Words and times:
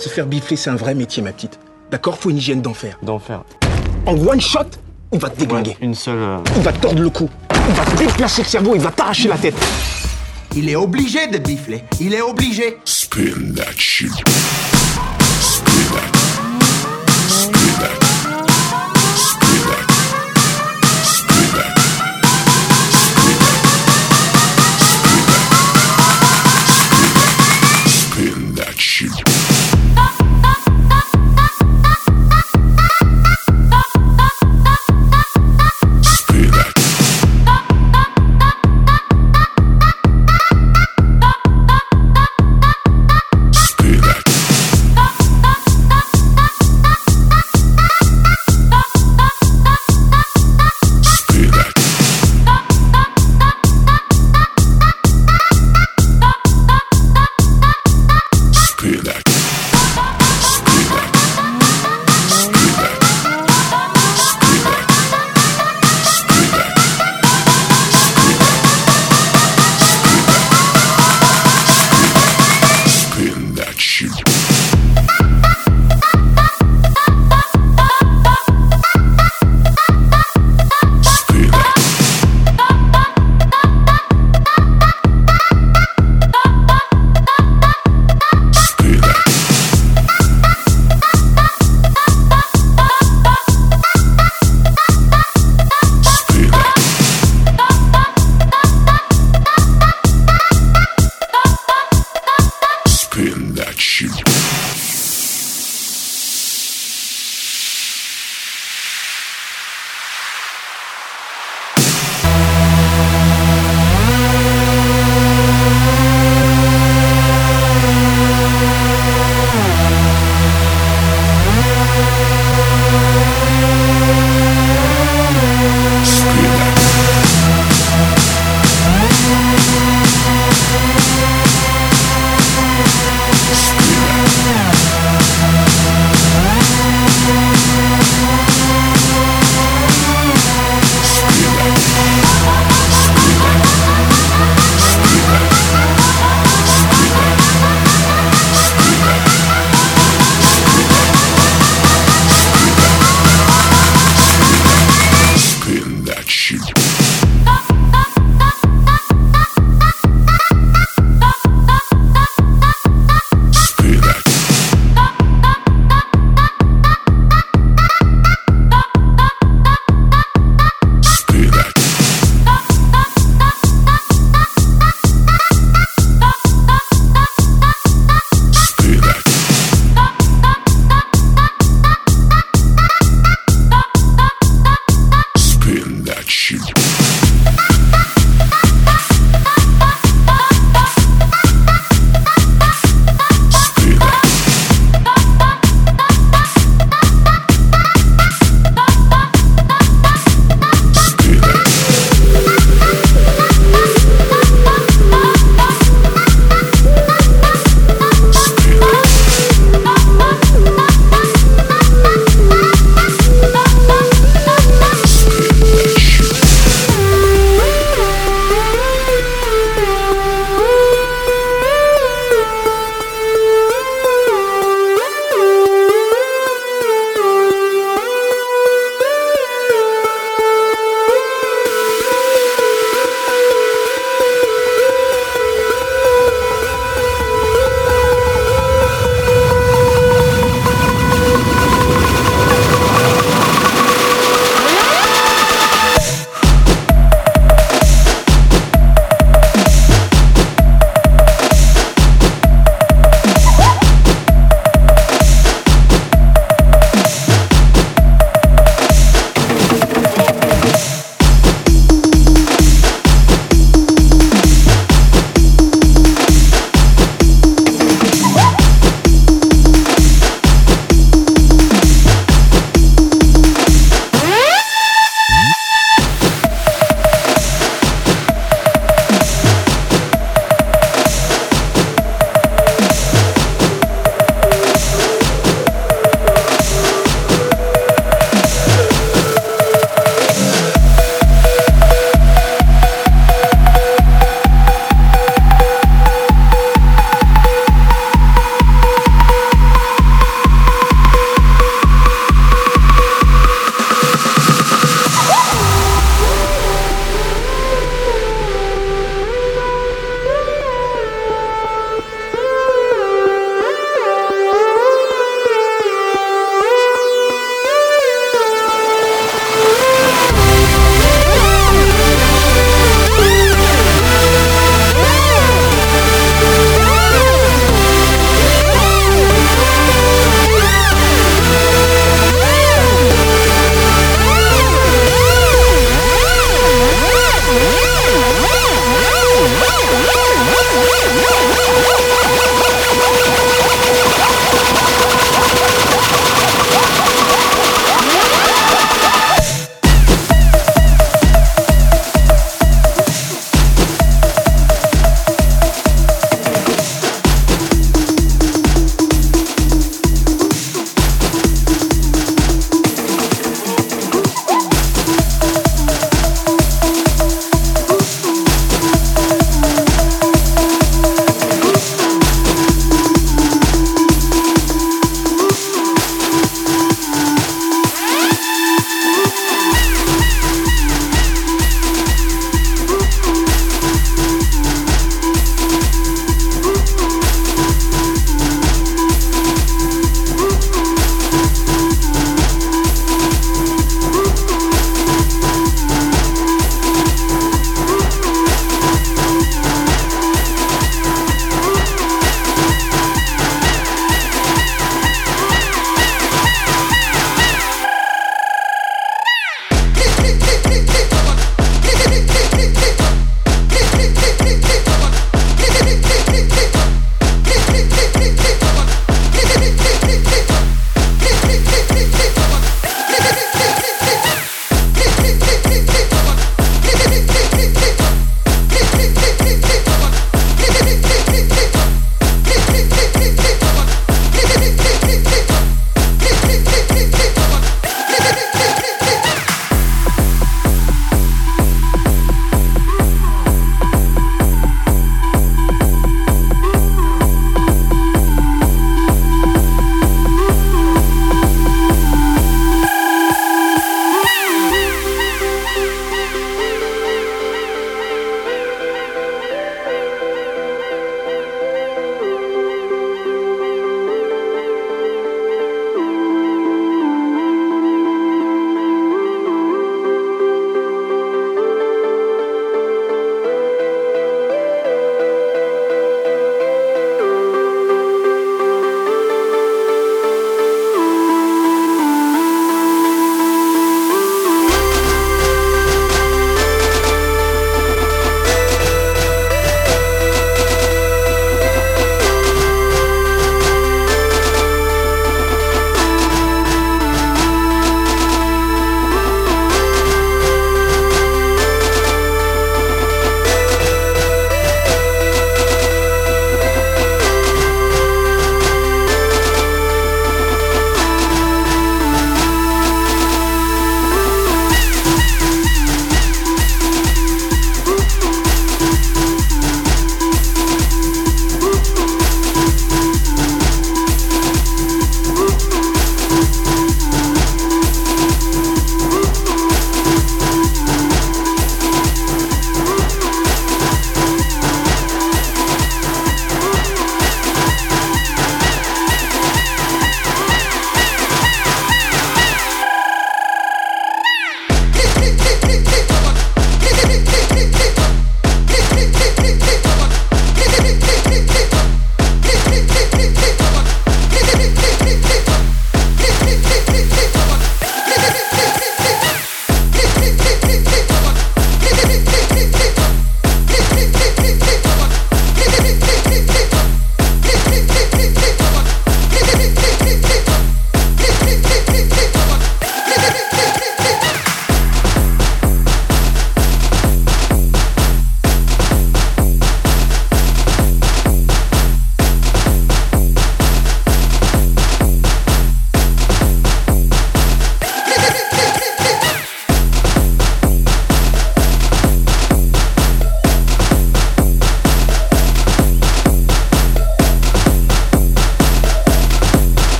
Se 0.00 0.08
faire 0.08 0.26
bifler, 0.26 0.56
c'est 0.56 0.70
un 0.70 0.76
vrai 0.76 0.94
métier, 0.94 1.22
ma 1.22 1.32
petite. 1.32 1.58
D'accord 1.90 2.16
Faut 2.18 2.30
une 2.30 2.38
hygiène 2.38 2.62
d'enfer. 2.62 2.98
D'enfer. 3.02 3.42
En 4.06 4.12
one 4.16 4.40
shot, 4.40 4.60
il 5.12 5.18
va 5.18 5.28
te 5.28 5.38
déglinguer. 5.38 5.72
Ouais, 5.72 5.76
une 5.82 5.94
seule. 5.94 6.18
euh, 6.18 6.38
Il 6.56 6.62
va 6.62 6.72
te 6.72 6.78
tordre 6.80 7.02
le 7.02 7.10
cou. 7.10 7.28
Il 7.68 7.74
va 7.74 7.84
te 7.84 7.96
déplacer 7.98 8.42
le 8.42 8.48
cerveau, 8.48 8.74
il 8.74 8.80
va 8.80 8.90
t'arracher 8.90 9.28
la 9.28 9.36
tête. 9.36 9.54
Il 10.56 10.68
est 10.68 10.76
obligé 10.76 11.26
de 11.28 11.38
bifler. 11.38 11.84
Il 12.00 12.14
est 12.14 12.22
obligé. 12.22 12.78
Spin 12.84 13.52
that 13.56 13.72
shit. 13.76 14.10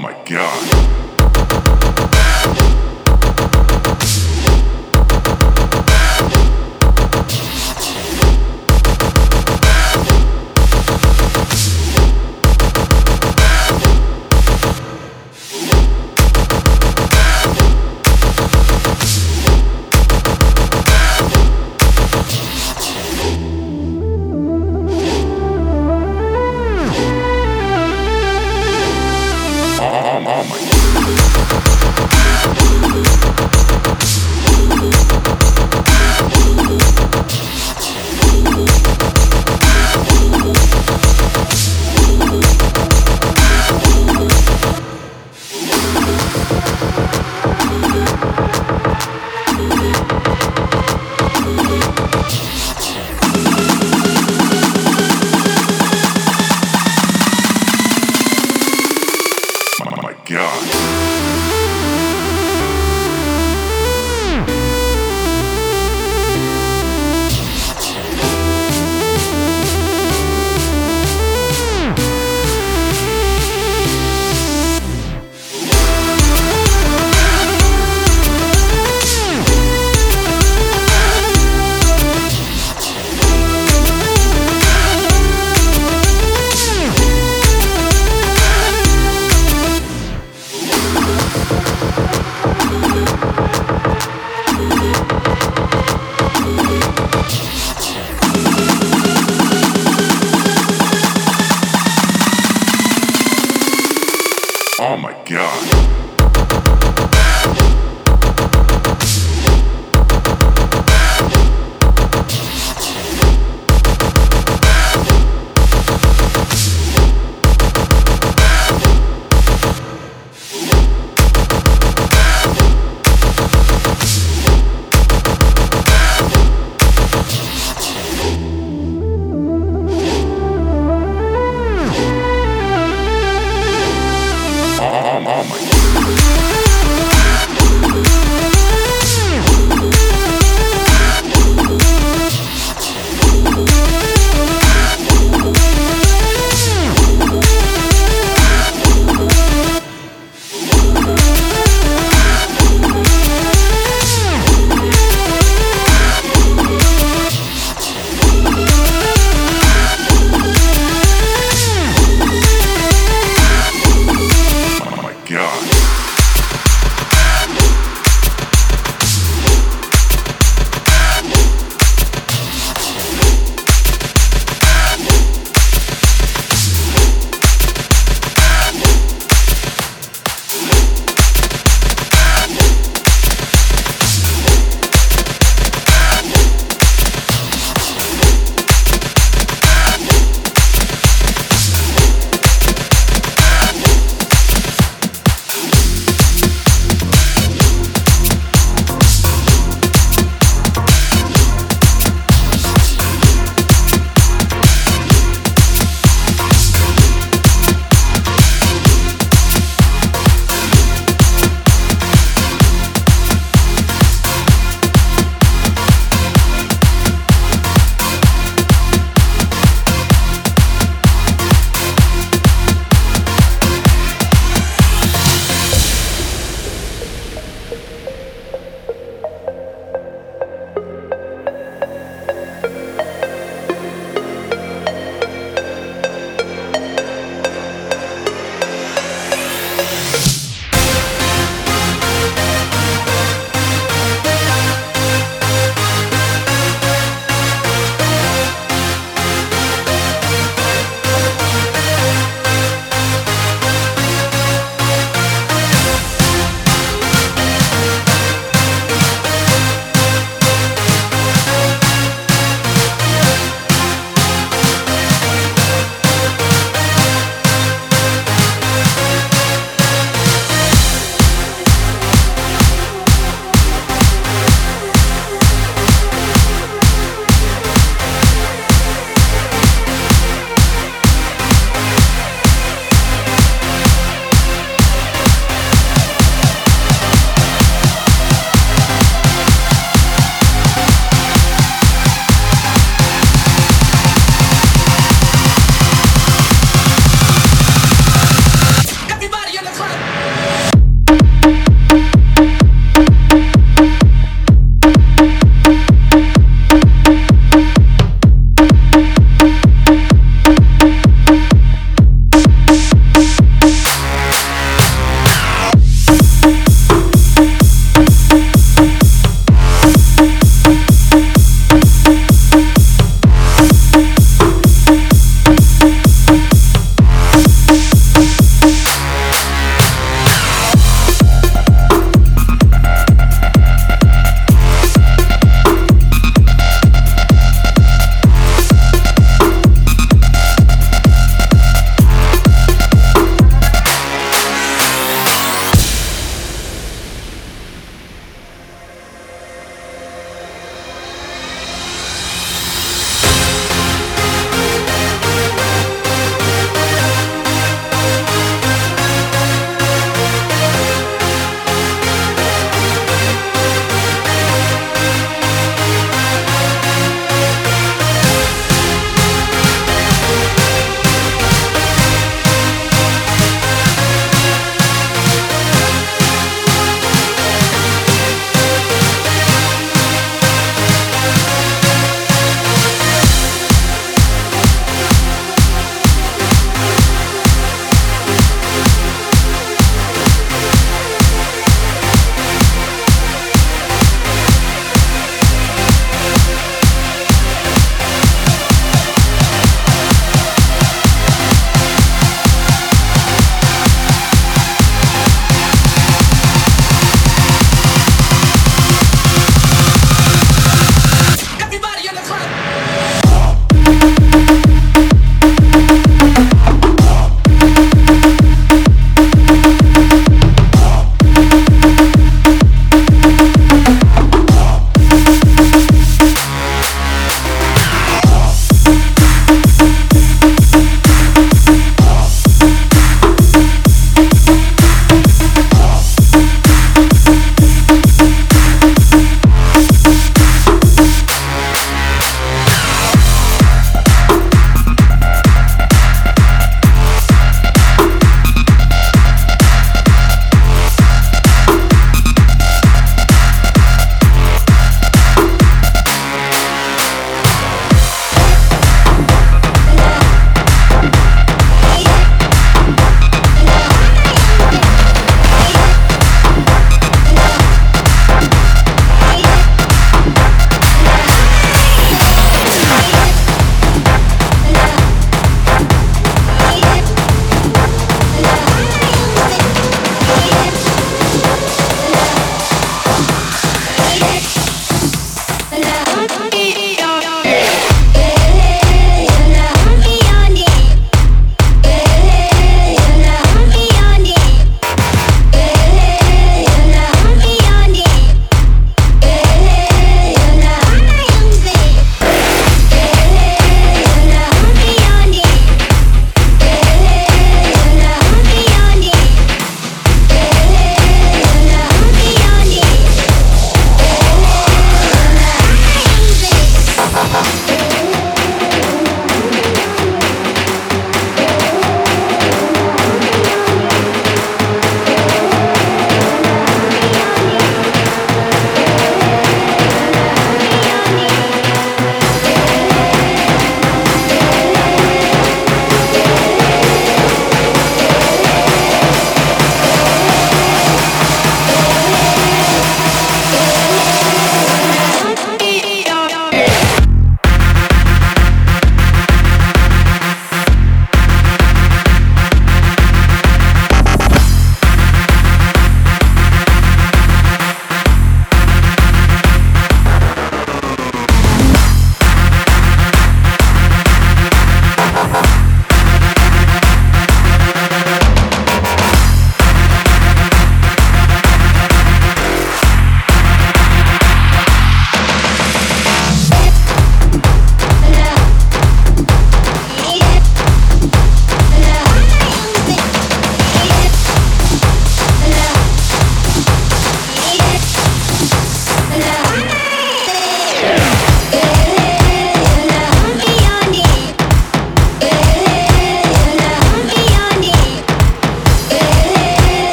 Oh 0.00 0.02
my 0.02 0.14
god. 0.24 0.69